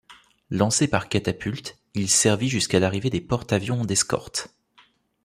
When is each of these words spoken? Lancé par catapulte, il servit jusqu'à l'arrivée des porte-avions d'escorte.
Lancé 0.49 0.87
par 0.87 1.09
catapulte, 1.09 1.77
il 1.93 2.09
servit 2.09 2.49
jusqu'à 2.49 2.79
l'arrivée 2.79 3.11
des 3.11 3.21
porte-avions 3.21 3.85
d'escorte. 3.85 4.51